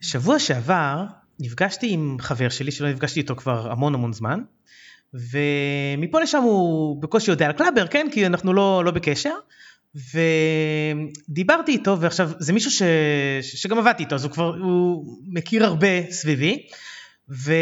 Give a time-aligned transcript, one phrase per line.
[0.00, 1.04] שבוע שעבר
[1.40, 4.40] נפגשתי עם חבר שלי שלא נפגשתי איתו כבר המון המון זמן
[5.14, 8.06] ומפה לשם הוא בקושי יודע על קלאבר כן?
[8.12, 9.34] כי אנחנו לא, לא בקשר
[11.28, 12.82] ודיברתי איתו ועכשיו זה מישהו ש...
[13.42, 16.66] שגם עבדתי איתו אז הוא כבר הוא מכיר הרבה סביבי
[17.30, 17.52] ו...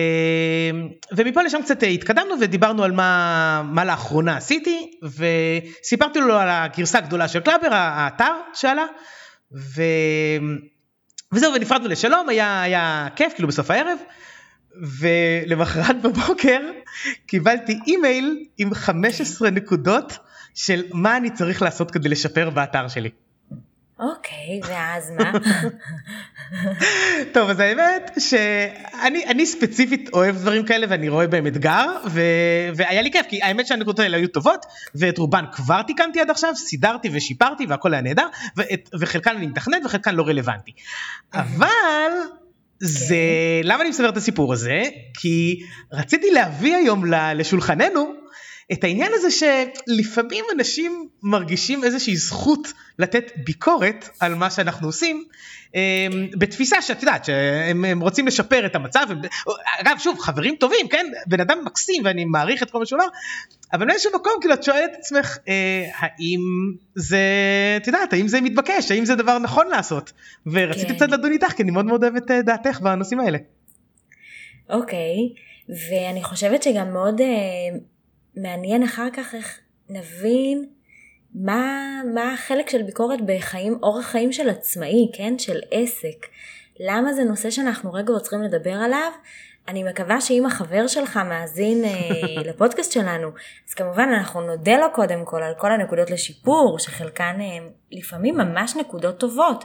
[1.16, 7.28] ומפה לשם קצת התקדמנו ודיברנו על מה, מה לאחרונה עשיתי וסיפרתי לו על הגרסה הגדולה
[7.28, 8.84] של קלאבר האתר שעלה
[9.52, 9.82] ו...
[11.32, 13.98] וזהו ונפרדנו לשלום היה היה כיף כאילו בסוף הערב
[15.00, 16.60] ולמחרת בבוקר
[17.26, 20.18] קיבלתי אימייל עם 15 נקודות
[20.54, 23.10] של מה אני צריך לעשות כדי לשפר באתר שלי.
[23.98, 25.32] אוקיי, ואז מה?
[27.34, 32.20] טוב, אז האמת שאני ספציפית אוהב דברים כאלה ואני רואה בהם אתגר, ו,
[32.74, 36.56] והיה לי כיף, כי האמת שהנקודות האלה היו טובות, ואת רובן כבר תיקנתי עד עכשיו,
[36.56, 40.72] סידרתי ושיפרתי והכל היה נהדר, ואת, וחלקן אני מתכנת וחלקן לא רלוונטי.
[41.34, 42.12] אבל...
[42.80, 43.14] זה
[43.62, 43.68] כן.
[43.68, 44.82] למה אני מספר את הסיפור הזה
[45.14, 45.60] כי
[45.92, 48.12] רציתי להביא היום לשולחננו
[48.72, 55.24] את העניין הזה שלפעמים אנשים מרגישים איזושהי זכות לתת ביקורת על מה שאנחנו עושים
[55.74, 55.80] אמ,
[56.38, 59.06] בתפיסה שאת יודעת שהם רוצים לשפר את המצב
[59.80, 63.10] אגב שוב חברים טובים כן בן אדם מקסים ואני מעריך את כל מה שהוא אומר
[63.72, 66.40] אבל באיזשהו מקום כאילו את שואלת את עצמך אה, האם
[66.94, 67.20] זה
[67.76, 70.12] את יודעת האם זה מתבקש האם זה דבר נכון לעשות
[70.46, 70.94] ורציתי כן.
[70.94, 73.38] קצת לדון איתך כי אני מאוד מאוד אוהב את אה, דעתך בנושאים האלה.
[74.70, 75.16] אוקיי
[75.68, 77.26] ואני חושבת שגם מאוד אה,
[78.36, 80.68] מעניין אחר כך איך נבין
[81.34, 85.38] מה, מה החלק של ביקורת בחיים, אורח חיים של עצמאי, כן?
[85.38, 86.26] של עסק.
[86.80, 89.12] למה זה נושא שאנחנו רגע עוצרים לדבר עליו?
[89.68, 91.90] אני מקווה שאם החבר שלך מאזין אה,
[92.50, 93.28] לפודקאסט שלנו,
[93.68, 98.76] אז כמובן אנחנו נודה לו קודם כל על כל הנקודות לשיפור, שחלקן אה, לפעמים ממש
[98.76, 99.64] נקודות טובות,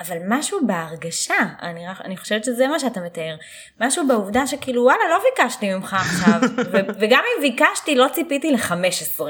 [0.00, 3.36] אבל משהו בהרגשה, אני, אני חושבת שזה מה שאתה מתאר,
[3.80, 6.40] משהו בעובדה שכאילו וואלה לא ביקשתי ממך עכשיו,
[6.72, 9.20] ו- וגם אם ביקשתי לא ציפיתי ל-15.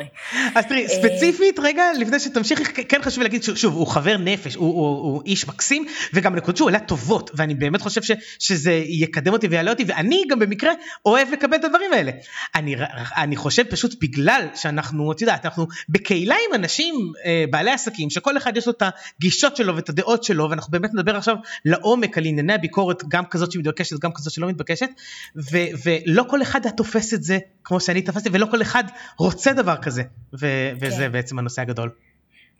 [0.55, 4.67] אז תראי, אה, ספציפית רגע לפני שתמשיכי, כן חשוב להגיד שוב, הוא חבר נפש, הוא,
[4.67, 9.33] הוא, הוא איש מקסים, וגם נקודות שהוא העלה טובות, ואני באמת חושב ש, שזה יקדם
[9.33, 10.73] אותי ויעלה אותי, ואני גם במקרה
[11.07, 12.13] אוהב לקבל את הדברים האלה.
[12.55, 12.77] אני,
[13.17, 18.32] אני חושב פשוט בגלל שאנחנו, את יודעת, אנחנו בקהילה עם אנשים, אה, בעלי עסקים, שכל
[18.37, 18.83] אחד יש לו את
[19.19, 23.53] הגישות שלו ואת הדעות שלו, ואנחנו באמת נדבר עכשיו לעומק על ענייני הביקורת, גם כזאת
[23.53, 24.89] שמתבקשת, גם כזאת שלא מתבקשת,
[25.37, 28.85] ו- ולא כל אחד תופס את זה כמו שאני תפסתי, ולא כל אחד
[29.19, 30.03] רוצה דבר כזה,
[30.35, 30.77] ו- כן.
[30.81, 31.91] וזה בעצם הנושא הגדול.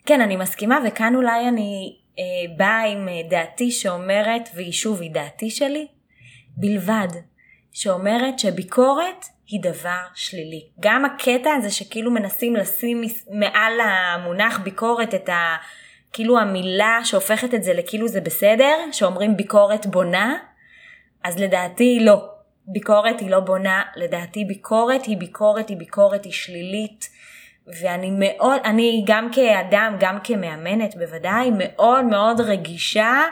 [0.05, 2.23] כן, אני מסכימה, וכאן אולי אני אה,
[2.57, 5.87] באה עם אה, דעתי שאומרת, והיא שוב, היא דעתי שלי,
[6.57, 7.07] בלבד,
[7.73, 10.67] שאומרת שביקורת היא דבר שלילי.
[10.79, 15.55] גם הקטע הזה שכאילו מנסים לשים מעל המונח ביקורת את ה...
[16.13, 20.37] כאילו המילה שהופכת את זה לכאילו זה בסדר, שאומרים ביקורת בונה,
[21.23, 22.29] אז לדעתי לא.
[22.67, 27.09] ביקורת היא לא בונה, לדעתי ביקורת היא ביקורת היא ביקורת היא שלילית.
[27.81, 33.23] ואני מאוד, אני גם כאדם, גם כמאמנת בוודאי, מאוד מאוד רגישה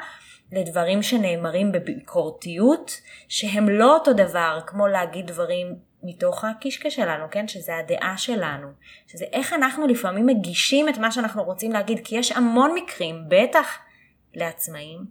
[0.52, 7.48] לדברים שנאמרים בביקורתיות, שהם לא אותו דבר כמו להגיד דברים מתוך הקישקע שלנו, כן?
[7.48, 8.68] שזה הדעה שלנו.
[9.08, 13.78] שזה איך אנחנו לפעמים מגישים את מה שאנחנו רוצים להגיד, כי יש המון מקרים, בטח
[14.34, 15.06] לעצמאים,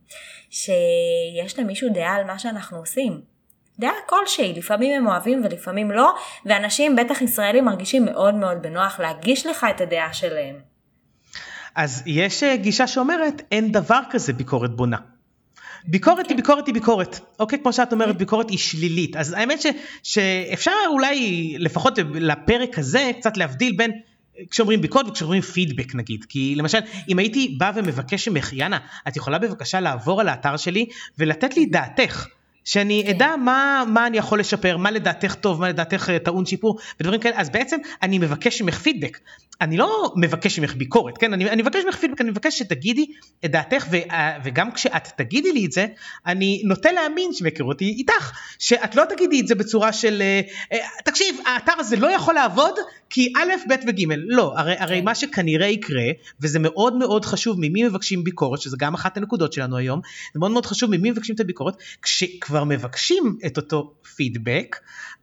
[0.51, 3.21] שיש למישהו דעה על מה שאנחנו עושים.
[3.79, 6.15] דעה כלשהי, לפעמים הם אוהבים ולפעמים לא,
[6.47, 10.57] ואנשים, בטח ישראלים, מרגישים מאוד מאוד בנוח להגיש לך את הדעה שלהם.
[11.75, 14.97] אז יש אה, גישה שאומרת, אין דבר כזה ביקורת בונה.
[15.85, 17.59] ביקורת היא ביקורת היא ביקורת, אוקיי?
[17.59, 19.17] כמו שאת אומרת, ביקורת היא שלילית.
[19.17, 19.67] אז האמת ש,
[20.03, 23.91] שאפשר אולי, לפחות לפרק הזה, קצת להבדיל בין
[24.51, 29.39] כשאומרים ביקורת וכשאומרים פידבק נגיד כי למשל אם הייתי בא ומבקש ממך יאנה את יכולה
[29.39, 30.87] בבקשה לעבור על האתר שלי
[31.19, 32.27] ולתת לי דעתך
[32.71, 33.11] שאני כן.
[33.11, 37.21] אדע מה, מה אני יכול לשפר, מה לדעתך טוב, מה לדעתך אה, טעון שיפור ודברים
[37.21, 39.19] כאלה, אז בעצם אני מבקש ממך פידבק.
[39.61, 41.33] אני לא מבקש ממך ביקורת, כן?
[41.33, 43.07] אני, אני מבקש ממך פידבק, אני מבקש שתגידי
[43.45, 45.87] את דעתך, ו, אה, וגם כשאת תגידי לי את זה,
[46.27, 50.23] אני נוטה להאמין שמכירותי איתך, שאת לא תגידי את זה בצורה של,
[50.73, 52.75] אה, תקשיב, האתר הזה לא יכול לעבוד
[53.11, 55.05] כי א', ב' וג', לא, הרי, הרי כן.
[55.05, 56.05] מה שכנראה יקרה,
[56.41, 60.01] וזה מאוד מאוד חשוב ממי מבקשים ביקורת, שזה גם אחת הנקודות שלנו היום,
[60.35, 64.77] זה מאוד מאוד חשוב ממי מבקשים את הביקורת, כשכבר מבקשים את אותו פידבק,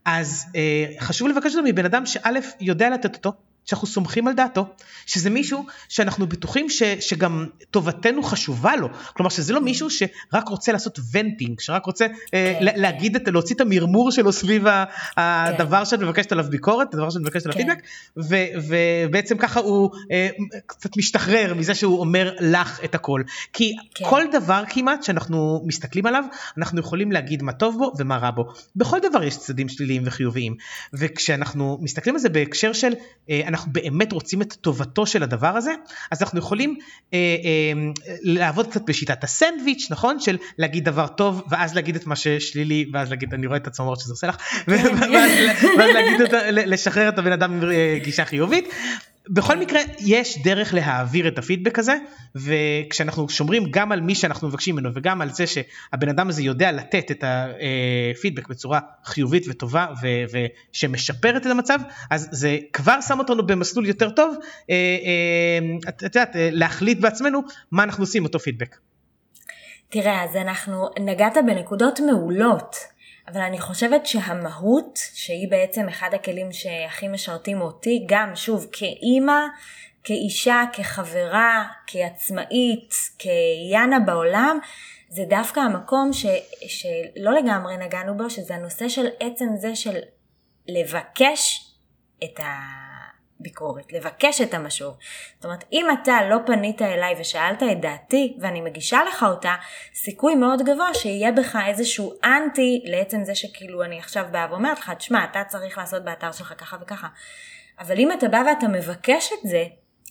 [0.05, 2.29] אז אה, חשוב לבקש אותו מבן אדם שא'
[2.61, 3.33] יודע לתת אותו,
[3.67, 4.67] שאנחנו סומכים על דעתו,
[5.05, 10.71] שזה מישהו שאנחנו בטוחים ש, שגם טובתנו חשובה לו, כלומר שזה לא מישהו שרק רוצה
[10.71, 12.13] לעשות ונטינג, שרק רוצה כן.
[12.33, 14.63] אה, להגיד, את, להוציא את המרמור שלו סביב
[15.17, 15.85] הדבר כן.
[15.85, 17.65] שאת מבקשת עליו ביקורת, הדבר שאת מבקשת עליו כן.
[17.65, 17.83] פידבק,
[18.69, 20.29] ובעצם ככה הוא אה,
[20.65, 23.21] קצת משתחרר מזה שהוא אומר לך את הכל,
[23.53, 24.05] כי כן.
[24.09, 26.23] כל דבר כמעט שאנחנו מסתכלים עליו,
[26.57, 30.55] אנחנו יכולים להגיד מה טוב בו ומה רע בו, בכל דבר יש צדדים שליליים וחיוביים,
[30.93, 32.93] וכשאנחנו מסתכלים על זה בהקשר של
[33.29, 35.73] אה, אנחנו באמת רוצים את טובתו של הדבר הזה,
[36.11, 36.77] אז אנחנו יכולים
[37.13, 37.73] אה, אה,
[38.21, 40.19] לעבוד קצת בשיטת הסנדוויץ', נכון?
[40.19, 43.99] של להגיד דבר טוב ואז להגיד את מה ששלילי ואז להגיד אני רואה את הצמרות
[43.99, 44.71] שזה עושה לך, כן.
[44.71, 45.31] ואז,
[45.77, 48.69] ואז להגיד לשחרר את הבן אדם עם אה, גישה חיובית.
[49.29, 51.95] בכל מקרה יש דרך להעביר את הפידבק הזה
[52.35, 56.71] וכשאנחנו שומרים גם על מי שאנחנו מבקשים ממנו וגם על זה שהבן אדם הזה יודע
[56.71, 59.87] לתת את הפידבק בצורה חיובית וטובה
[60.31, 61.79] ושמשפרת את המצב
[62.09, 64.35] אז זה כבר שם אותנו במסלול יותר טוב
[64.69, 67.41] אה, אה, את יודעת להחליט בעצמנו
[67.71, 68.77] מה אנחנו עושים אותו פידבק.
[69.89, 72.75] תראה אז אנחנו נגעת בנקודות מעולות
[73.27, 79.41] אבל אני חושבת שהמהות, שהיא בעצם אחד הכלים שהכי משרתים אותי, גם שוב כאימא,
[80.03, 84.59] כאישה, כחברה, כעצמאית, כיאנה בעולם,
[85.09, 86.25] זה דווקא המקום ש,
[86.67, 89.97] שלא לגמרי נגענו בו, שזה הנושא של עצם זה של
[90.67, 91.71] לבקש
[92.23, 92.86] את ה...
[93.39, 94.97] ביקורת, לבקש את המשוב.
[95.35, 99.55] זאת אומרת, אם אתה לא פנית אליי ושאלת את דעתי ואני מגישה לך אותה,
[99.93, 104.89] סיכוי מאוד גבוה שיהיה בך איזשהו אנטי לעצם זה שכאילו אני עכשיו באה ואומרת לך,
[104.89, 107.07] תשמע, אתה צריך לעשות באתר שלך ככה וככה.
[107.79, 109.65] אבל אם אתה בא ואתה מבקש את זה,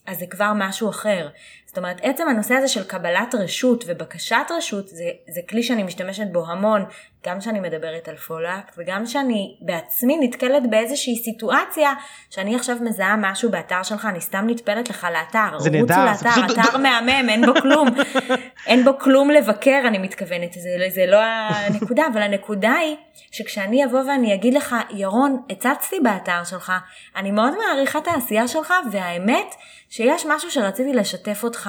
[0.07, 1.29] אז זה כבר משהו אחר.
[1.77, 6.27] זאת אומרת, עצם הנושא הזה של קבלת רשות ובקשת רשות זה, זה כלי שאני משתמשת
[6.33, 6.85] בו המון,
[7.27, 11.93] גם כשאני מדברת על פולאקט וגם כשאני בעצמי נתקלת באיזושהי סיטואציה
[12.31, 15.59] שאני עכשיו מזהה משהו באתר שלך, אני סתם נטפלת לך לאתר.
[15.59, 16.05] זה נהדר.
[16.05, 16.59] לאתר, פשוט...
[16.59, 17.89] אתר מהמם, אין בו כלום.
[18.67, 22.97] אין בו כלום לבקר, אני מתכוונת, זה, זה לא הנקודה, אבל הנקודה היא
[23.31, 26.73] שכשאני אבוא ואני אגיד לך, ירון, הצצתי באתר שלך,
[27.17, 29.55] אני מאוד מעריכה את העשייה שלך, והאמת
[29.89, 31.66] שיש משהו שרציתי לשתף אותך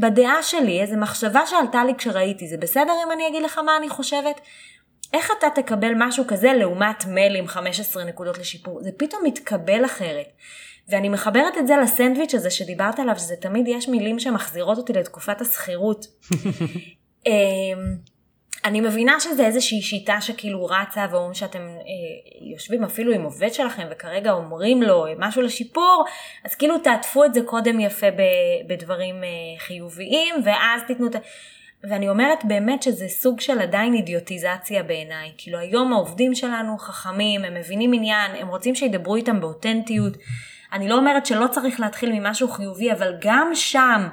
[0.00, 3.88] בדעה שלי, איזו מחשבה שעלתה לי כשראיתי, זה בסדר אם אני אגיד לך מה אני
[3.88, 4.40] חושבת?
[5.12, 8.82] איך אתה תקבל משהו כזה לעומת מייל עם 15 נקודות לשיפור?
[8.82, 10.26] זה פתאום מתקבל אחרת.
[10.88, 15.40] ואני מחברת את זה לסנדוויץ' הזה שדיברת עליו, שזה תמיד יש מילים שמחזירות אותי לתקופת
[15.40, 16.06] השכירות.
[18.64, 23.86] אני מבינה שזה איזושהי שיטה שכאילו רצה ואומרים שאתם אה, יושבים אפילו עם עובד שלכם
[23.90, 26.04] וכרגע אומרים לו משהו לשיפור,
[26.44, 28.06] אז כאילו תעטפו את זה קודם יפה
[28.66, 29.28] בדברים אה,
[29.58, 31.18] חיוביים ואז תיתנו את ה...
[31.84, 35.32] ואני אומרת באמת שזה סוג של עדיין אידיוטיזציה בעיניי.
[35.38, 40.16] כאילו היום העובדים שלנו חכמים, הם מבינים עניין, הם רוצים שידברו איתם באותנטיות.
[40.72, 44.08] אני לא אומרת שלא צריך להתחיל ממשהו חיובי, אבל גם שם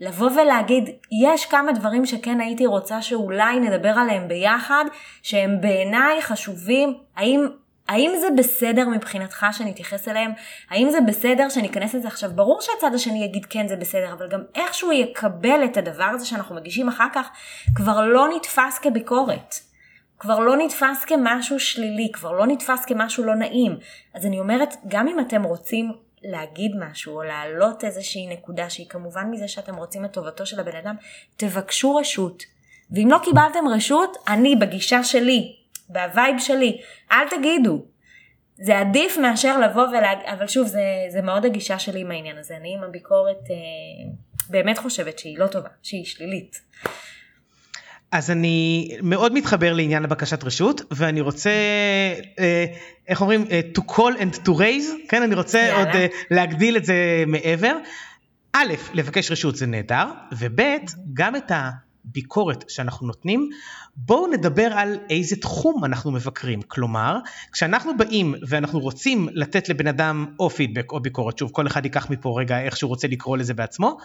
[0.00, 0.90] לבוא ולהגיד,
[1.24, 4.84] יש כמה דברים שכן הייתי רוצה שאולי נדבר עליהם ביחד,
[5.22, 7.48] שהם בעיניי חשובים, האם
[7.88, 10.30] האם זה בסדר מבחינתך שאני אתייחס אליהם?
[10.70, 12.30] האם זה בסדר שאני אכנס לזה עכשיו?
[12.34, 16.54] ברור שהצד השני יגיד כן זה בסדר, אבל גם איכשהו יקבל את הדבר הזה שאנחנו
[16.54, 17.28] מגישים אחר כך,
[17.74, 19.54] כבר לא נתפס כביקורת.
[20.18, 23.76] כבר לא נתפס כמשהו שלילי, כבר לא נתפס כמשהו לא נעים.
[24.14, 25.92] אז אני אומרת, גם אם אתם רוצים
[26.22, 30.76] להגיד משהו או להעלות איזושהי נקודה שהיא כמובן מזה שאתם רוצים את טובתו של הבן
[30.76, 30.96] אדם,
[31.36, 32.42] תבקשו רשות.
[32.90, 35.56] ואם לא קיבלתם רשות, אני בגישה שלי,
[35.88, 36.80] ב vibe שלי,
[37.12, 37.84] אל תגידו.
[38.56, 42.56] זה עדיף מאשר לבוא ולהגיד, אבל שוב, זה, זה מאוד הגישה שלי עם העניין הזה.
[42.56, 43.56] אני עם הביקורת אה,
[44.50, 46.60] באמת חושבת שהיא לא טובה, שהיא שלילית.
[48.12, 51.50] אז אני מאוד מתחבר לעניין הבקשת רשות ואני רוצה
[52.38, 52.64] אה,
[53.08, 55.78] איך אומרים אה, to call and to raise כן אני רוצה יאללה.
[55.78, 57.76] עוד אה, להגדיל את זה מעבר.
[58.52, 60.06] א' לבקש רשות זה נהדר
[60.38, 60.60] וב'
[61.14, 63.50] גם את הביקורת שאנחנו נותנים
[63.96, 67.18] בואו נדבר על איזה תחום אנחנו מבקרים כלומר
[67.52, 72.10] כשאנחנו באים ואנחנו רוצים לתת לבן אדם או פידבק או ביקורת שוב כל אחד ייקח
[72.10, 73.98] מפה רגע איך שהוא רוצה לקרוא לזה בעצמו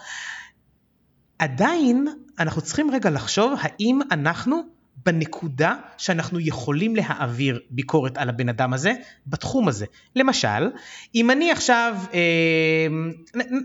[1.38, 4.74] עדיין אנחנו צריכים רגע לחשוב האם אנחנו
[5.06, 8.92] בנקודה שאנחנו יכולים להעביר ביקורת על הבן אדם הזה
[9.26, 9.86] בתחום הזה.
[10.16, 10.70] למשל,
[11.14, 12.86] אם אני עכשיו, אה,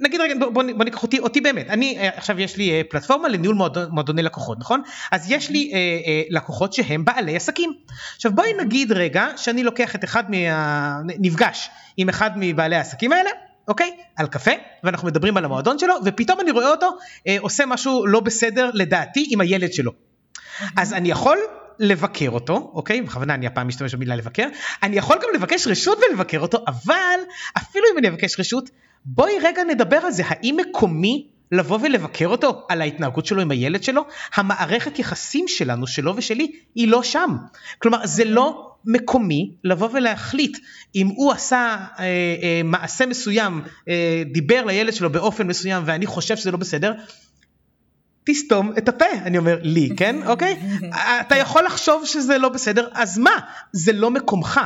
[0.02, 3.28] נגיד רגע, בוא, בוא ניקח אותי, אותי באמת, אני אה, עכשיו יש לי אה, פלטפורמה
[3.28, 4.82] לניהול מועדון, מועדוני לקוחות, נכון?
[5.12, 5.72] אז יש לי
[6.30, 7.74] לקוחות שהם בעלי עסקים.
[8.16, 11.02] עכשיו בואי נגיד רגע שאני לוקח את אחד מה...
[11.06, 13.30] נפגש עם אחד מבעלי העסקים האלה,
[13.70, 13.96] אוקיי?
[14.16, 14.52] על קפה,
[14.84, 16.90] ואנחנו מדברים על המועדון שלו, ופתאום אני רואה אותו
[17.28, 19.92] אה, עושה משהו לא בסדר לדעתי עם הילד שלו.
[20.78, 21.38] אז אני יכול
[21.80, 23.02] לבקר אותו, אוקיי?
[23.02, 24.48] בכוונה אני הפעם משתמש במילה לבקר.
[24.84, 27.20] אני יכול גם לבקש רשות ולבקר אותו, אבל
[27.58, 28.70] אפילו אם אני אבקש רשות,
[29.06, 33.84] בואי רגע נדבר על זה, האם מקומי לבוא ולבקר אותו על ההתנהגות שלו עם הילד
[33.84, 34.06] שלו?
[34.36, 37.36] המערכת יחסים שלנו, שלו ושלי, היא לא שם.
[37.80, 40.58] כלומר, זה לא מקומי לבוא ולהחליט
[40.96, 42.06] אם הוא עשה אה,
[42.44, 46.94] אה, מעשה מסוים, אה, דיבר לילד שלו באופן מסוים ואני חושב שזה לא בסדר,
[48.24, 50.16] תסתום את הפה, אני אומר לי, כן?
[50.28, 50.60] אוקיי?
[51.22, 53.32] אתה יכול לחשוב שזה לא בסדר, אז מה?
[53.72, 54.60] זה לא מקומך.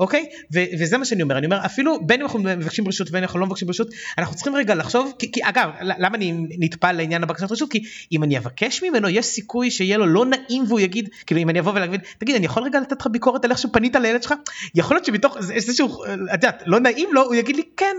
[0.00, 0.26] אוקיי?
[0.52, 3.24] ו- וזה מה שאני אומר, אני אומר אפילו בין אם אנחנו מבקשים רשות ובין אם
[3.24, 3.88] אנחנו לא מבקשים רשות,
[4.18, 7.70] אנחנו צריכים רגע לחשוב, כי, כי אגב, למה אני נטפל לעניין הבקשת רשות?
[7.70, 11.50] כי אם אני אבקש ממנו יש סיכוי שיהיה לו לא נעים והוא יגיד, כאילו אם
[11.50, 14.34] אני אבוא ולהגיד, תגיד אני יכול רגע לתת לך ביקורת על איך שפנית לילד שלך?
[14.74, 17.96] יכול להיות שמתוך איזשהו, את יודעת, לא נעים לו, הוא יגיד לי כן,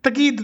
[0.00, 0.42] תגיד,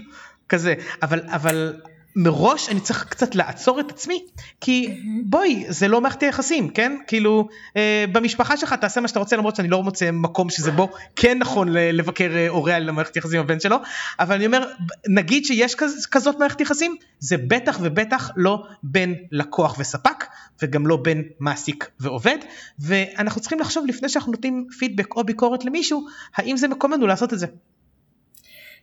[0.49, 1.73] כזה, אבל, אבל
[2.15, 4.25] מראש אני צריך קצת לעצור את עצמי
[4.61, 9.35] כי בואי זה לא מערכת היחסים כן כאילו אה, במשפחה שלך תעשה מה שאתה רוצה
[9.35, 13.39] למרות שאני לא מוצא מקום שזה בו כן נכון לבקר אה, הורה על מערכת יחסים
[13.39, 13.77] עם הבן שלו
[14.19, 14.71] אבל אני אומר
[15.07, 20.25] נגיד שיש כז, כזאת מערכת יחסים זה בטח ובטח לא בין לקוח וספק
[20.61, 22.37] וגם לא בין מעסיק ועובד
[22.79, 27.39] ואנחנו צריכים לחשוב לפני שאנחנו נותנים פידבק או ביקורת למישהו האם זה מקומנו לעשות את
[27.39, 27.47] זה.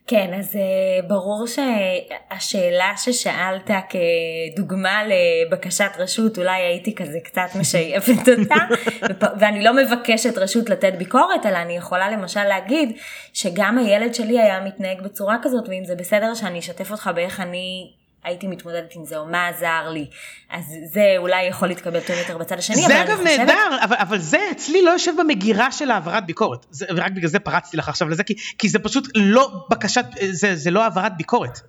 [0.06, 8.64] כן, אז uh, ברור שהשאלה ששאלת כדוגמה לבקשת רשות, אולי הייתי כזה קצת משייפת אותה,
[9.40, 12.96] ואני לא מבקשת רשות לתת ביקורת, אלא אני יכולה למשל להגיד
[13.32, 17.92] שגם הילד שלי היה מתנהג בצורה כזאת, ואם זה בסדר שאני אשתף אותך באיך אני
[18.24, 20.06] הייתי מתמודדת עם זה, או מה עזר לי.
[20.50, 23.38] אז זה אולי יכול להתקבל טוב יותר בצד השני, זה אגב חושבת...
[23.38, 26.66] נהדר, אבל, אבל זה אצלי לא יושב במגירה של העברת ביקורת.
[26.70, 30.56] זה, ורק בגלל זה פרצתי לך עכשיו לזה, כי, כי זה פשוט לא בקשת, זה,
[30.56, 31.60] זה לא העברת ביקורת.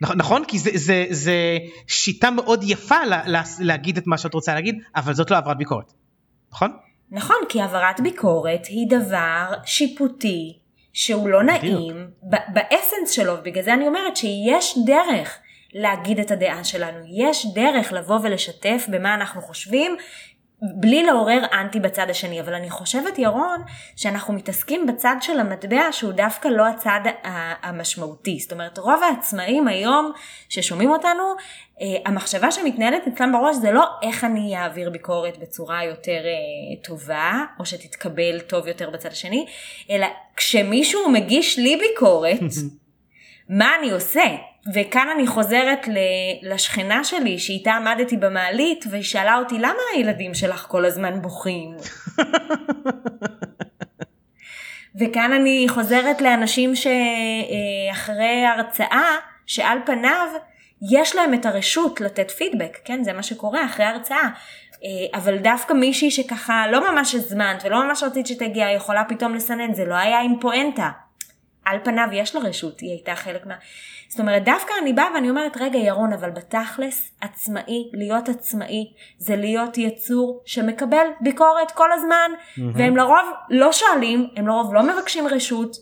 [0.00, 0.44] נכון?
[0.48, 1.34] כי זה, זה, זה
[1.86, 5.58] שיטה מאוד יפה לה, לה, להגיד את מה שאת רוצה להגיד, אבל זאת לא העברת
[5.58, 5.92] ביקורת.
[6.52, 6.76] נכון?
[7.10, 10.58] נכון, כי העברת ביקורת היא דבר שיפוטי
[10.92, 15.38] שהוא לא נעים באסנס שלו, בגלל זה אני אומרת שיש דרך.
[15.76, 16.98] להגיד את הדעה שלנו.
[17.08, 19.96] יש דרך לבוא ולשתף במה אנחנו חושבים,
[20.62, 23.62] בלי לעורר אנטי בצד השני, אבל אני חושבת ירון
[23.96, 27.00] שאנחנו מתעסקים בצד של המטבע שהוא דווקא לא הצד
[27.62, 28.38] המשמעותי.
[28.38, 30.12] זאת אומרת רוב העצמאים היום
[30.48, 31.22] ששומעים אותנו,
[31.80, 37.44] אה, המחשבה שמתנהלת אצלם בראש זה לא איך אני אעביר ביקורת בצורה יותר אה, טובה,
[37.60, 39.46] או שתתקבל טוב יותר בצד השני,
[39.90, 40.06] אלא
[40.36, 42.40] כשמישהו מגיש לי ביקורת,
[43.58, 44.24] מה אני עושה?
[44.74, 45.88] וכאן אני חוזרת
[46.42, 51.76] לשכנה שלי שאיתה עמדתי במעלית והיא שאלה אותי למה הילדים שלך כל הזמן בוכים?
[55.00, 60.28] וכאן אני חוזרת לאנשים שאחרי הרצאה שעל פניו
[60.90, 64.28] יש להם את הרשות לתת פידבק, כן זה מה שקורה אחרי הרצאה.
[64.84, 69.74] אה, אבל דווקא מישהי שככה לא ממש הזמנת ולא ממש רצית שתגיע יכולה פתאום לסנן,
[69.74, 70.90] זה לא היה עם פואנטה.
[71.66, 73.54] על פניו יש לה רשות, היא הייתה חלק מה...
[74.08, 79.36] זאת אומרת, דווקא אני באה ואני אומרת, רגע ירון, אבל בתכלס, עצמאי, להיות עצמאי, זה
[79.36, 82.60] להיות יצור שמקבל ביקורת כל הזמן, mm-hmm.
[82.74, 85.76] והם לרוב לא שואלים, הם לרוב לא מבקשים רשות,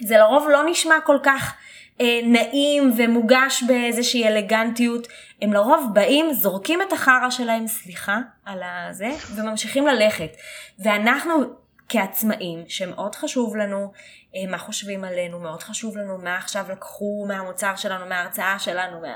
[0.00, 1.54] זה לרוב לא נשמע כל כך
[2.00, 5.06] אה, נעים ומוגש באיזושהי אלגנטיות,
[5.42, 10.30] הם לרוב באים, זורקים את החרא שלהם, סליחה על הזה, וממשיכים ללכת.
[10.78, 11.59] ואנחנו
[11.90, 13.92] כעצמאים, שמאוד חשוב לנו
[14.36, 19.14] אה, מה חושבים עלינו, מאוד חשוב לנו מה עכשיו לקחו מהמוצר שלנו, מההרצאה שלנו, מה...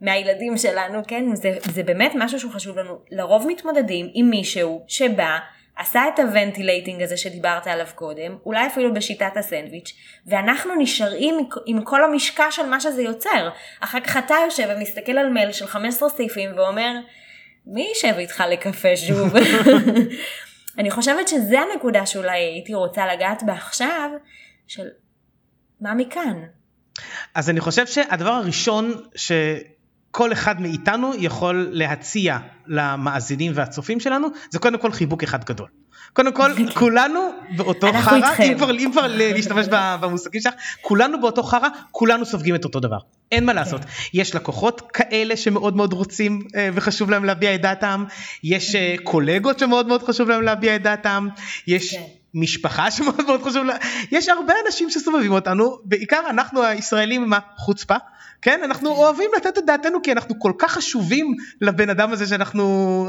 [0.00, 1.34] מהילדים שלנו, כן?
[1.34, 2.98] זה, זה באמת משהו שהוא חשוב לנו.
[3.10, 5.38] לרוב מתמודדים עם מישהו שבא,
[5.76, 11.84] עשה את ה ventilating הזה שדיברת עליו קודם, אולי אפילו בשיטת הסנדוויץ', ואנחנו נשארים עם
[11.84, 13.48] כל המשקע של מה שזה יוצר.
[13.80, 16.92] אחר כך אתה יושב ומסתכל על מייל של 15 סעיפים ואומר,
[17.66, 19.32] מי יישב איתך לקפה שוב?
[20.78, 24.10] אני חושבת שזה הנקודה שאולי הייתי רוצה לגעת בה עכשיו,
[24.66, 24.88] של
[25.80, 26.42] מה מכאן?
[27.34, 29.02] אז אני חושב שהדבר הראשון
[30.08, 35.68] שכל אחד מאיתנו יכול להציע למאזינים והצופים שלנו, זה קודם כל חיבוק אחד גדול.
[36.12, 37.20] קודם כל כולנו
[37.56, 39.66] באותו חרא, אם כבר, אם כבר להשתמש
[40.00, 42.98] במושגים שלך, כולנו באותו חרא, כולנו סופגים את אותו דבר.
[43.32, 43.84] אין מה לעשות.
[43.84, 43.90] כן.
[44.14, 48.04] יש לקוחות כאלה שמאוד מאוד רוצים אה, וחשוב להם להביע את דעתם,
[48.44, 51.28] יש אה, קולגות שמאוד מאוד חשוב להם להביע את דעתם,
[51.66, 52.02] יש כן.
[52.34, 53.76] משפחה שמאוד מאוד חשוב לה,
[54.12, 57.96] יש הרבה אנשים שסובבים אותנו, בעיקר אנחנו הישראלים עם החוצפה.
[58.42, 58.96] כן אנחנו כן.
[58.96, 62.62] אוהבים לתת את דעתנו כי אנחנו כל כך חשובים לבן אדם הזה שאנחנו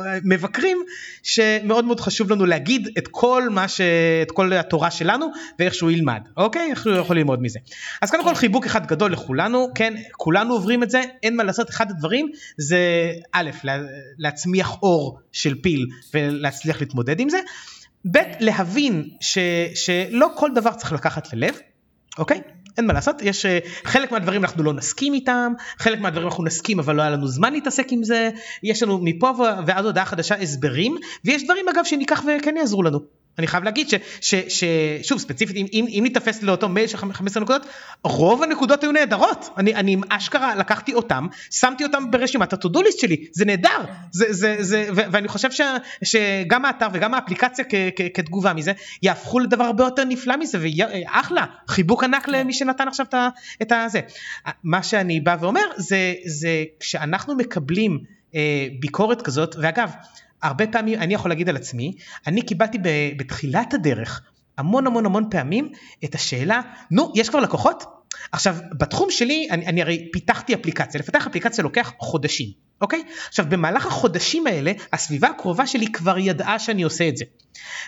[0.05, 0.77] אה, מבקרים
[1.23, 3.81] שמאוד מאוד חשוב לנו להגיד את כל מה ש...
[4.21, 7.59] את כל התורה שלנו ואיך שהוא ילמד אוקיי איך הוא יכול ללמוד מזה
[8.01, 8.35] אז קודם כל כן.
[8.35, 13.11] חיבוק אחד גדול לכולנו כן כולנו עוברים את זה אין מה לעשות אחד הדברים זה
[13.31, 13.49] א'
[14.17, 17.39] להצמיח אור של פיל ולהצליח להתמודד עם זה
[18.11, 19.37] ב' להבין ש...
[19.75, 21.59] שלא כל דבר צריך לקחת ללב
[22.17, 22.41] אוקיי?
[22.77, 26.79] אין מה לעשות, יש אה, חלק מהדברים אנחנו לא נסכים איתם, חלק מהדברים אנחנו נסכים
[26.79, 28.29] אבל לא היה לנו זמן להתעסק עם זה,
[28.63, 29.31] יש לנו מפה
[29.65, 33.18] ועד הודעה חדשה הסברים, ויש דברים אגב שניקח וכן יעזרו לנו.
[33.39, 33.87] אני חייב להגיד
[34.21, 37.65] ששוב ספציפית אם, אם, אם ניתפס לאותו מייל של 15 נקודות
[38.03, 39.49] רוב הנקודות היו נהדרות.
[39.57, 43.25] אני, אני אשכרה לקחתי אותם שמתי אותם ברשימת הטודו ליסט שלי.
[43.31, 43.83] זה נהדר.
[44.11, 45.61] זה, זה, זה, ו, ואני חושב ש,
[46.03, 48.71] שגם האתר וגם האפליקציה כ, כ, כתגובה מזה
[49.03, 52.31] יהפכו לדבר הרבה יותר נפלא מזה ואחלה חיבוק ענק כן.
[52.31, 53.05] למי שנתן עכשיו
[53.61, 54.01] את הזה
[54.63, 57.99] מה שאני בא ואומר זה, זה כשאנחנו מקבלים
[58.35, 59.91] אה, ביקורת כזאת ואגב
[60.41, 61.93] הרבה פעמים אני יכול להגיד על עצמי,
[62.27, 62.77] אני קיבלתי
[63.17, 64.21] בתחילת הדרך
[64.57, 65.69] המון המון המון פעמים
[66.03, 67.83] את השאלה, נו, יש כבר לקוחות?
[68.31, 72.49] עכשיו, בתחום שלי, אני, אני הרי פיתחתי אפליקציה, לפתח אפליקציה לוקח חודשים,
[72.81, 73.03] אוקיי?
[73.27, 77.25] עכשיו, במהלך החודשים האלה, הסביבה הקרובה שלי כבר ידעה שאני עושה את זה.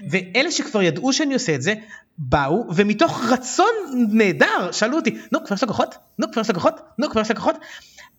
[0.10, 1.74] ואלה שכבר ידעו שאני עושה את זה,
[2.18, 3.74] באו, ומתוך רצון
[4.12, 5.96] נהדר, שאלו אותי, נו, כבר יש לקוחות?
[6.20, 6.80] נו, כבר יש לקוחות?
[6.98, 7.56] נו, כבר יש לקוחות?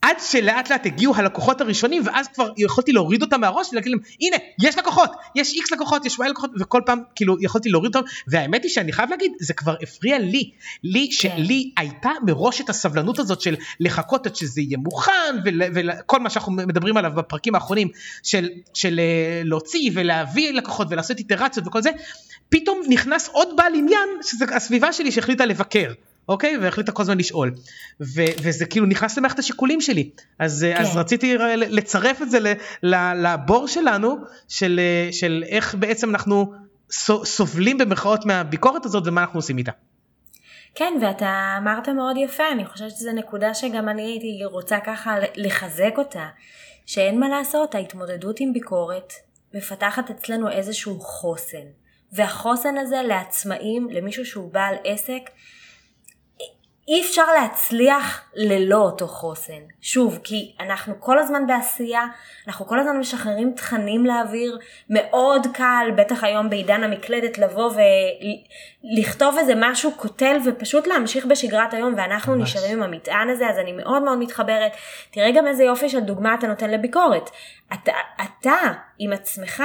[0.03, 4.37] עד שלאט לאט הגיעו הלקוחות הראשונים ואז כבר יכולתי להוריד אותם מהראש ולהגיד להם הנה
[4.63, 8.63] יש לקוחות יש איקס לקוחות יש וואי לקוחות וכל פעם כאילו יכולתי להוריד אותם והאמת
[8.63, 10.51] היא שאני חייב להגיד זה כבר הפריע לי
[10.85, 11.29] לי כן.
[11.37, 15.37] שלי הייתה מראש את הסבלנות הזאת של לחכות עד שזה יהיה מוכן
[15.75, 17.89] וכל מה שאנחנו מדברים עליו בפרקים האחרונים
[18.23, 21.91] של, של אה, להוציא ולהביא לקוחות ולעשות איטרציות וכל זה
[22.49, 25.93] פתאום נכנס עוד בעל עניין שזה הסביבה שלי שהחליטה לבקר.
[26.29, 26.59] אוקיי?
[26.59, 27.55] והחליטה כל הזמן לשאול.
[28.01, 30.11] ו- וזה כאילו נכנס למערכת השיקולים שלי.
[30.39, 30.83] אז, כן.
[30.83, 32.55] אז רציתי לצרף את זה
[33.17, 34.17] לבור שלנו,
[34.49, 34.81] של,
[35.13, 36.53] של איך בעצם אנחנו
[37.25, 39.73] סובלים במרכאות מהביקורת הזאת ומה אנחנו עושים איתה.
[40.75, 45.95] כן, ואתה אמרת מאוד יפה, אני חושבת שזו נקודה שגם אני הייתי רוצה ככה לחזק
[45.99, 46.27] אותה,
[46.87, 49.13] שאין מה לעשות, ההתמודדות עם ביקורת
[49.55, 51.67] מפתחת אצלנו איזשהו חוסן.
[52.13, 55.31] והחוסן הזה לעצמאים, למישהו שהוא בעל עסק,
[56.89, 59.61] אי אפשר להצליח ללא אותו חוסן.
[59.81, 62.03] שוב, כי אנחנו כל הזמן בעשייה,
[62.47, 64.59] אנחנו כל הזמן משחררים תכנים לאוויר,
[64.91, 67.71] מאוד קל, בטח היום בעידן המקלדת, לבוא
[68.85, 72.57] ולכתוב איזה משהו קוטל ופשוט להמשיך בשגרת היום, ואנחנו ממש.
[72.57, 74.73] נשארים עם המטען הזה, אז אני מאוד מאוד מתחברת.
[75.11, 77.31] תראה גם איזה יופי של דוגמה אתה נותן לביקורת.
[77.73, 78.57] אתה, אתה
[78.99, 79.63] עם עצמך,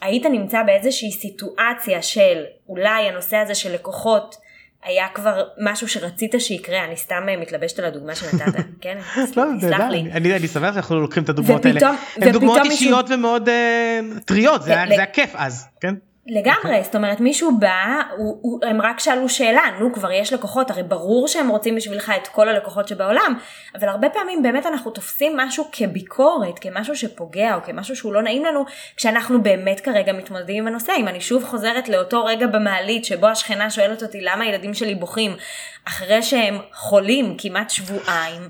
[0.00, 4.47] היית נמצא באיזושהי סיטואציה של אולי הנושא הזה של לקוחות,
[4.84, 8.98] היה כבר משהו שרצית שיקרה, אני סתם אה, מתלבשת על הדוגמה שנתת, כן?
[9.36, 10.00] לא, סלח לי.
[10.12, 11.92] אני שמח שאנחנו לוקחים את הדוגמאות האלה.
[12.16, 15.94] הן דוגמאות אישיות ומאוד אה, טריות, זה היה כיף אז, כן?
[16.28, 20.70] לגמרי, זאת אומרת מישהו בא, הוא, הוא, הם רק שאלו שאלה, נו כבר יש לקוחות,
[20.70, 23.38] הרי ברור שהם רוצים בשבילך את כל הלקוחות שבעולם,
[23.74, 28.44] אבל הרבה פעמים באמת אנחנו תופסים משהו כביקורת, כמשהו שפוגע או כמשהו שהוא לא נעים
[28.44, 28.64] לנו,
[28.96, 30.92] כשאנחנו באמת כרגע מתמודדים עם הנושא.
[30.98, 35.36] אם אני שוב חוזרת לאותו רגע במעלית שבו השכנה שואלת אותי למה הילדים שלי בוכים
[35.84, 38.42] אחרי שהם חולים כמעט שבועיים,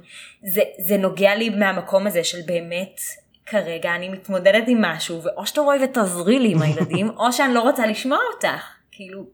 [0.42, 3.00] זה, זה נוגע לי מהמקום הזה של באמת
[3.50, 7.86] כרגע אני מתמודדת עם משהו, ואו שתבואי ותעזרי לי עם הילדים, או שאני לא רוצה
[7.86, 8.74] לשמוע אותך.
[8.92, 9.24] כאילו,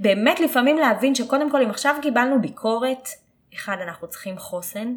[0.00, 3.08] באמת לפעמים להבין שקודם כל אם עכשיו קיבלנו ביקורת,
[3.54, 4.94] אחד, אנחנו צריכים חוסן,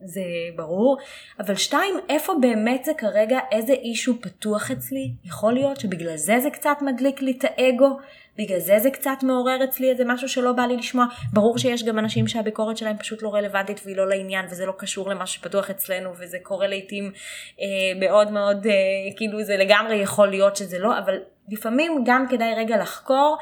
[0.00, 0.22] זה
[0.56, 0.96] ברור,
[1.40, 5.10] אבל שתיים, איפה באמת זה כרגע, איזה אישו פתוח אצלי?
[5.24, 7.98] יכול להיות שבגלל זה זה קצת מדליק לי את האגו,
[8.38, 11.06] בגלל זה זה קצת מעורר אצלי איזה משהו שלא בא לי לשמוע.
[11.32, 15.10] ברור שיש גם אנשים שהביקורת שלהם פשוט לא רלוונטית והיא לא לעניין וזה לא קשור
[15.10, 17.12] למה שפתוח אצלנו וזה קורה לעיתים
[17.60, 17.66] אה,
[18.00, 18.72] מאוד מאוד, אה,
[19.16, 23.36] כאילו זה לגמרי יכול להיות שזה לא, אבל לפעמים גם כדאי רגע לחקור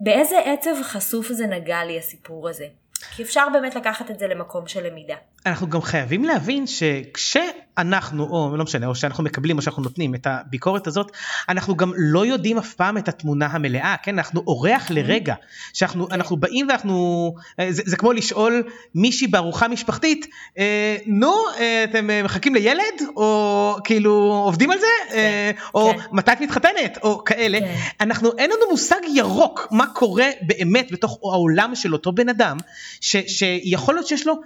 [0.00, 2.66] באיזה עצב חשוף זה נגע לי הסיפור הזה.
[3.16, 5.16] כי אפשר באמת לקחת את זה למקום של למידה.
[5.46, 10.26] אנחנו גם חייבים להבין שכשאנחנו, או לא משנה, או שאנחנו מקבלים או שאנחנו נותנים את
[10.26, 11.12] הביקורת הזאת,
[11.48, 14.18] אנחנו גם לא יודעים אף פעם את התמונה המלאה, כן?
[14.18, 15.34] אנחנו אורח לרגע,
[15.72, 16.40] שאנחנו כן.
[16.40, 18.62] באים ואנחנו, אה, זה, זה כמו לשאול
[18.94, 20.26] מישהי בארוחה משפחתית,
[20.58, 23.02] אה, נו, אה, אתם מחכים לילד?
[23.16, 24.86] או כאילו עובדים על זה?
[25.08, 25.98] כן, אה, או כן.
[26.12, 26.98] מתי את מתחתנת?
[27.02, 27.60] או כאלה.
[27.60, 27.74] כן.
[28.00, 32.56] אנחנו, אין לנו מושג ירוק מה קורה באמת בתוך העולם של אותו בן אדם,
[33.00, 34.38] ש, שיכול להיות שיש לו אה,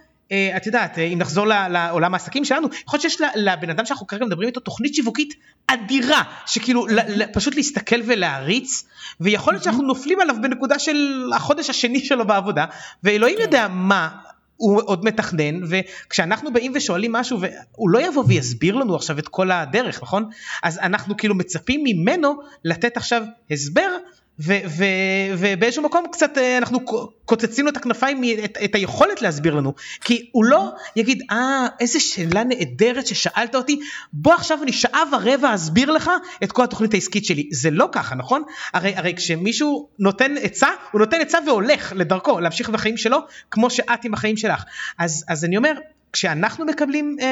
[0.57, 4.25] את יודעת, אה, אם נחזור לעולם העסקים שלנו, יכול להיות שיש לבן אדם שאנחנו כרגע
[4.25, 5.35] מדברים איתו תוכנית שיווקית
[5.67, 6.87] אדירה, שכאילו
[7.33, 8.85] פשוט להסתכל ולהריץ,
[9.21, 12.65] ויכול להיות שאנחנו נופלים עליו בנקודה של החודש השני שלו בעבודה,
[13.03, 13.43] ואלוהים כן.
[13.43, 14.09] יודע מה
[14.57, 19.51] הוא עוד מתכנן, וכשאנחנו באים ושואלים משהו, והוא לא יבוא ויסביר לנו עכשיו את כל
[19.51, 20.31] הדרך, נכון?
[20.63, 23.97] אז אנחנו כאילו מצפים ממנו לתת עכשיו הסבר
[24.39, 26.81] ובאיזשהו מקום קצת אה, אנחנו
[27.25, 32.01] קוצצים לו את הכנפיים, את, את היכולת להסביר לנו, כי הוא לא יגיד, אה, איזה
[32.01, 33.81] שאלה נהדרת ששאלת אותי,
[34.13, 36.11] בוא עכשיו אני שעה ורבע אסביר לך
[36.45, 37.49] את כל התוכנית העסקית שלי.
[37.53, 38.43] זה לא ככה, נכון?
[38.73, 43.19] הרי, הרי כשמישהו נותן עצה, הוא נותן עצה והולך לדרכו, להמשיך בחיים שלו,
[43.51, 44.65] כמו שאת עם החיים שלך.
[44.99, 45.73] אז, אז אני אומר,
[46.13, 47.27] כשאנחנו מקבלים אה,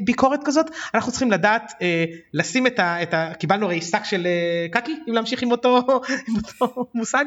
[0.00, 3.34] ביקורת כזאת אנחנו צריכים לדעת אה, לשים את ה, את ה...
[3.38, 5.78] קיבלנו הרי שק של אה, קקי אם להמשיך עם אותו,
[6.28, 7.24] עם אותו מושג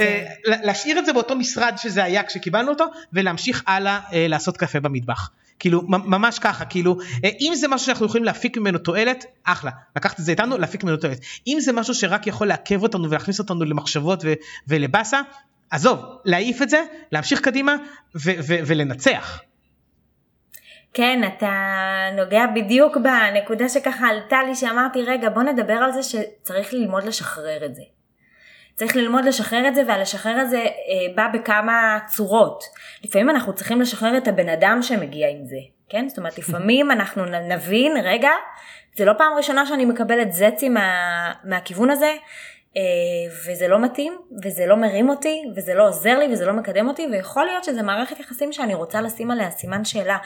[0.00, 0.52] אה, כן.
[0.62, 5.30] להשאיר את זה באותו משרד שזה היה כשקיבלנו אותו ולהמשיך הלאה אה, לעשות קפה במטבח.
[5.58, 10.20] כאילו ממש ככה כאילו אה, אם זה משהו שאנחנו יכולים להפיק ממנו תועלת אחלה לקחת
[10.20, 13.64] את זה איתנו להפיק ממנו תועלת אם זה משהו שרק יכול לעכב אותנו ולהכניס אותנו
[13.64, 14.32] למחשבות ו-
[14.68, 15.20] ולבאסה
[15.70, 17.76] עזוב להעיף את זה להמשיך קדימה
[18.16, 19.40] ו- ו- ולנצח
[20.96, 21.52] כן, אתה
[22.16, 27.64] נוגע בדיוק בנקודה שככה עלתה לי, שאמרתי, רגע, בוא נדבר על זה שצריך ללמוד לשחרר
[27.64, 27.82] את זה.
[28.74, 32.64] צריך ללמוד לשחרר את זה, והלשחרר את זה אה, בא בכמה צורות.
[33.04, 35.56] לפעמים אנחנו צריכים לשחרר את הבן אדם שמגיע עם זה,
[35.88, 36.08] כן?
[36.08, 38.30] זאת אומרת, לפעמים אנחנו נבין, רגע,
[38.96, 42.12] זה לא פעם ראשונה שאני מקבלת זצי מה, מהכיוון הזה,
[43.46, 47.06] וזה לא מתאים, וזה לא מרים אותי, וזה לא עוזר לי, וזה לא מקדם אותי,
[47.12, 50.18] ויכול להיות שזה מערכת יחסים שאני רוצה לשים עליה סימן שאלה.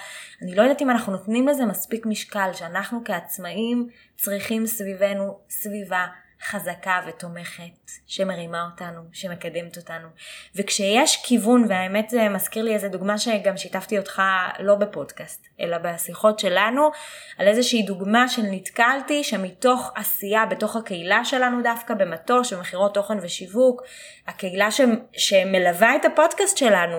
[0.43, 6.07] אני לא יודעת אם אנחנו נותנים לזה מספיק משקל, שאנחנו כעצמאים צריכים סביבנו סביבה
[6.43, 10.09] חזקה ותומכת, שמרימה אותנו, שמקדמת אותנו.
[10.57, 14.23] וכשיש כיוון, והאמת זה מזכיר לי איזה דוגמה שגם שיתפתי אותך
[14.59, 16.91] לא בפודקאסט, אלא בשיחות שלנו,
[17.39, 23.83] על איזושהי דוגמה של נתקלתי שמתוך עשייה בתוך הקהילה שלנו דווקא, במטוש, במכירות תוכן ושיווק,
[24.27, 24.81] הקהילה ש...
[25.13, 26.97] שמלווה את הפודקאסט שלנו,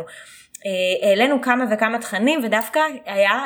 [0.65, 3.45] אה, העלינו כמה וכמה תכנים ודווקא היה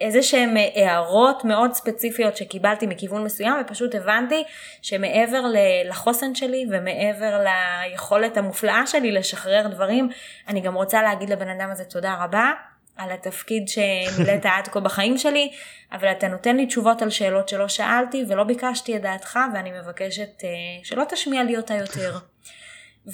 [0.00, 4.44] איזה שהם אה, הערות מאוד ספציפיות שקיבלתי מכיוון מסוים ופשוט הבנתי
[4.82, 5.42] שמעבר
[5.84, 10.08] לחוסן שלי ומעבר ליכולת המופלאה שלי לשחרר דברים,
[10.48, 12.50] אני גם רוצה להגיד לבן אדם הזה תודה רבה
[12.96, 15.50] על התפקיד שמילאת עד כה בחיים שלי,
[15.92, 20.44] אבל אתה נותן לי תשובות על שאלות שלא שאלתי ולא ביקשתי את דעתך ואני מבקשת
[20.44, 20.48] אה,
[20.84, 22.18] שלא תשמיע לי אותה יותר.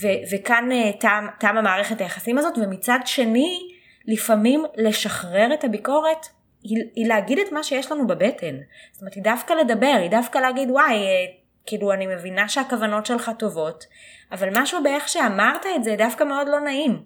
[0.00, 3.58] ו- וכאן אה, תם, תם המערכת היחסים הזאת ומצד שני
[4.06, 6.26] לפעמים לשחרר את הביקורת
[6.62, 8.56] היא, היא להגיד את מה שיש לנו בבטן.
[8.92, 11.24] זאת אומרת, היא דווקא לדבר, היא דווקא להגיד, וואי, אה,
[11.66, 13.84] כאילו, אני מבינה שהכוונות שלך טובות,
[14.32, 17.02] אבל משהו באיך שאמרת את זה דווקא מאוד לא נעים.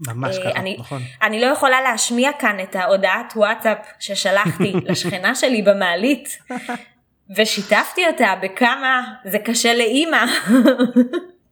[0.00, 1.02] ממש ככה, אני, נכון.
[1.22, 6.38] אני לא יכולה להשמיע כאן את ההודעת וואטסאפ ששלחתי לשכנה שלי במעלית,
[7.36, 10.24] ושיתפתי אותה בכמה זה קשה לאימא,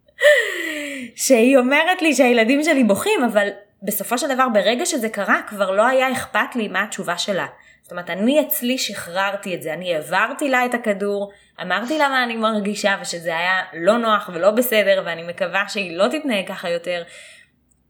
[1.24, 3.48] שהיא אומרת לי שהילדים שלי בוכים, אבל
[3.82, 7.46] בסופו של דבר ברגע שזה קרה כבר לא היה אכפת לי מה התשובה שלה.
[7.82, 12.24] זאת אומרת אני אצלי שחררתי את זה, אני העברתי לה את הכדור, אמרתי לה מה
[12.24, 17.02] אני מרגישה ושזה היה לא נוח ולא בסדר ואני מקווה שהיא לא תתנהג ככה יותר.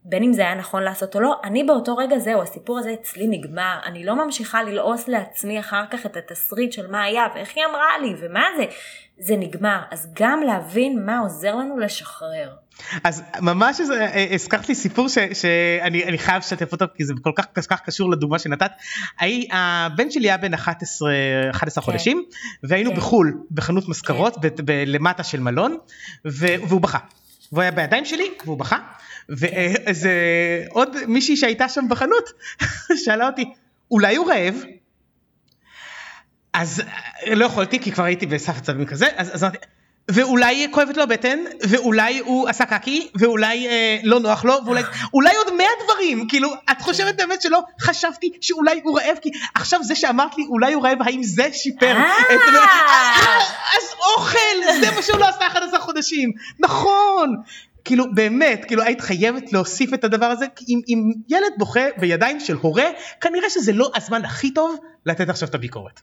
[0.09, 3.27] בין אם זה היה נכון לעשות או לא, אני באותו רגע זהו, הסיפור הזה אצלי
[3.27, 7.65] נגמר, אני לא ממשיכה ללעוס לעצמי אחר כך את התסריט של מה היה ואיך היא
[7.71, 8.65] אמרה לי ומה זה,
[9.19, 9.79] זה נגמר.
[9.91, 12.51] אז גם להבין מה עוזר לנו לשחרר.
[13.05, 17.45] אז ממש אה, הזכרת לי סיפור ש, שאני חייב לשתף אותו כי זה כל כך,
[17.55, 18.71] כל כך קשור לדוגמה שנתת.
[19.53, 21.11] הבן שלי היה בן 11,
[21.51, 21.91] 11 כן.
[21.91, 22.25] חודשים
[22.63, 22.97] והיינו כן.
[22.97, 24.65] בחול בחנות מזכרות כן.
[24.87, 25.77] למטה של מלון
[26.25, 26.99] והוא בכה.
[27.53, 28.79] והוא היה בידיים שלי והוא בכה.
[29.29, 30.13] ואיזה
[30.71, 32.25] עוד מישהי שהייתה שם בחנות
[33.05, 33.53] שאלה אותי
[33.91, 34.55] אולי הוא רעב?
[36.53, 36.83] אז
[37.27, 39.59] לא יכולתי כי כבר הייתי בסך עצבים כזה אז, אז אמרתי
[40.11, 41.39] ואולי כואבת לו הבטן,
[41.69, 44.83] ואולי הוא עשה קקי, ואולי אה, לא נוח לו, ואולי
[45.15, 49.83] אולי עוד מאה דברים, כאילו, את חושבת באמת שלא חשבתי שאולי הוא רעב, כי עכשיו
[49.83, 51.97] זה שאמרת לי אולי הוא רעב, האם זה שיפר?
[51.97, 52.13] אה!
[52.31, 53.37] אה,
[53.77, 57.37] אז אוכל, זה מה שהוא לא עשה 11 חודשים, נכון.
[57.85, 62.41] כאילו באמת, כאילו היית חייבת להוסיף את הדבר הזה, כי אם, אם ילד בוכה בידיים
[62.41, 62.87] של הורה,
[63.21, 66.01] כנראה שזה לא הזמן הכי טוב לתת עכשיו את הביקורת.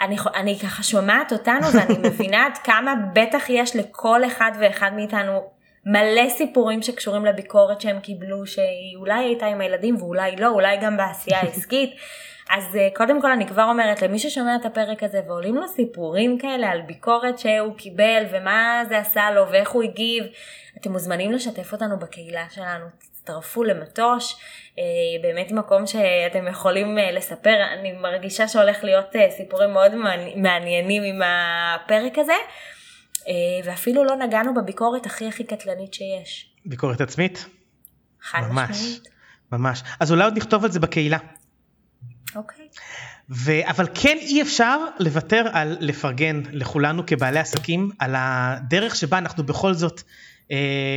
[0.00, 5.50] אני, אני ככה שומעת אותנו ואני מבינה עד כמה בטח יש לכל אחד ואחד מאיתנו
[5.86, 10.96] מלא סיפורים שקשורים לביקורת שהם קיבלו, שהיא אולי הייתה עם הילדים ואולי לא, אולי גם
[10.96, 11.90] בעשייה העסקית.
[12.50, 16.38] אז אה, קודם כל אני כבר אומרת למי ששומע את הפרק הזה ועולים לו סיפורים
[16.38, 20.24] כאלה על ביקורת שהוא קיבל ומה זה עשה לו ואיך הוא הגיב,
[20.80, 22.86] אתם מוזמנים לשתף אותנו בקהילה שלנו,
[23.26, 24.36] תצטרפו למטוש,
[24.78, 24.84] אה,
[25.22, 29.92] באמת מקום שאתם יכולים אה, לספר, אני מרגישה שהולך להיות אה, סיפורים מאוד
[30.36, 32.32] מעניינים עם הפרק הזה,
[33.64, 36.50] ואפילו לא נגענו בביקורת הכי הכי קטלנית שיש.
[36.66, 37.46] ביקורת עצמית?
[38.22, 39.08] חד ממש, משמעית.
[39.52, 39.82] ממש.
[40.00, 41.18] אז אולי עוד נכתוב על זה בקהילה.
[42.36, 42.68] אוקיי.
[43.30, 43.52] ו...
[43.70, 49.74] אבל כן אי אפשר לוותר על לפרגן לכולנו כבעלי עסקים על הדרך שבה אנחנו בכל
[49.74, 50.02] זאת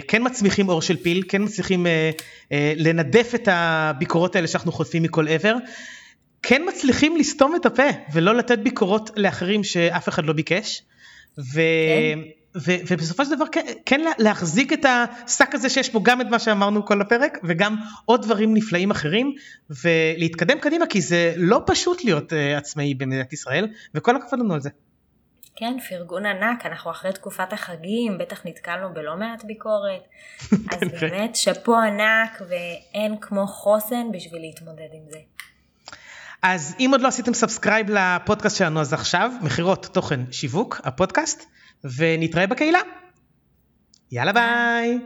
[0.08, 2.12] כן מצמיחים אור של פיל, כן מצליחים אה,
[2.52, 5.56] אה, לנדף את הביקורות האלה שאנחנו חוטפים מכל עבר,
[6.44, 10.82] כן מצליחים לסתום את הפה ולא לתת ביקורות לאחרים שאף אחד לא ביקש.
[11.40, 11.54] ו...
[11.54, 12.20] כן.
[12.56, 16.40] ו- ובסופו של דבר כן, כן להחזיק את השק הזה שיש בו גם את מה
[16.40, 19.34] שאמרנו כל הפרק וגם עוד דברים נפלאים אחרים
[19.84, 24.62] ולהתקדם קדימה כי זה לא פשוט להיות uh, עצמאי במדינת ישראל וכל הכבוד לנו על
[24.62, 24.70] זה.
[25.60, 30.02] כן, פרגון ענק, אנחנו אחרי תקופת החגים, בטח נתקלנו בלא מעט ביקורת,
[30.72, 31.00] אז כן, כן.
[31.00, 35.20] באמת שאפו ענק ואין כמו חוסן בשביל להתמודד עם זה.
[36.42, 41.46] אז אם עוד לא עשיתם subscribe לפודקאסט שלנו אז עכשיו, מכירות תוכן שיווק, הפודקאסט,
[41.98, 42.80] ונתראה בקהילה.
[44.12, 45.00] יאללה ביי.